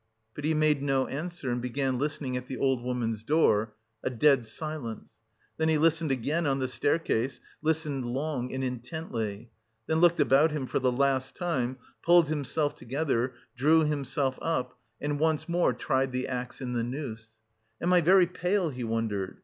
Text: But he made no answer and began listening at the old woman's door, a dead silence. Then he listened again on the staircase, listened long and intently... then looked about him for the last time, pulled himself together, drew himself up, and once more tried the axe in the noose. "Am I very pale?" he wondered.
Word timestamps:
But 0.33 0.45
he 0.45 0.55
made 0.55 0.81
no 0.81 1.05
answer 1.05 1.51
and 1.51 1.61
began 1.61 1.99
listening 1.99 2.35
at 2.35 2.47
the 2.47 2.57
old 2.57 2.81
woman's 2.83 3.23
door, 3.23 3.75
a 4.01 4.09
dead 4.09 4.47
silence. 4.47 5.19
Then 5.57 5.69
he 5.69 5.77
listened 5.77 6.11
again 6.11 6.47
on 6.47 6.57
the 6.57 6.67
staircase, 6.67 7.39
listened 7.61 8.03
long 8.05 8.51
and 8.51 8.63
intently... 8.63 9.51
then 9.85 9.99
looked 10.01 10.19
about 10.19 10.49
him 10.49 10.65
for 10.65 10.79
the 10.79 10.91
last 10.91 11.35
time, 11.35 11.77
pulled 12.01 12.29
himself 12.29 12.73
together, 12.73 13.35
drew 13.55 13.81
himself 13.83 14.39
up, 14.41 14.75
and 14.99 15.19
once 15.19 15.47
more 15.47 15.71
tried 15.71 16.11
the 16.13 16.27
axe 16.27 16.61
in 16.61 16.73
the 16.73 16.81
noose. 16.83 17.37
"Am 17.79 17.93
I 17.93 18.01
very 18.01 18.25
pale?" 18.25 18.69
he 18.71 18.83
wondered. 18.83 19.37